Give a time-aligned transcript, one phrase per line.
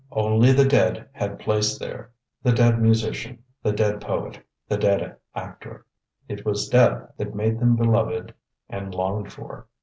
[0.11, 2.09] Only the dead had place there
[2.41, 5.85] the dead musician, the dead poet, the dead actor.
[6.27, 8.33] It was death that made them beloved
[8.67, 9.67] and longed for.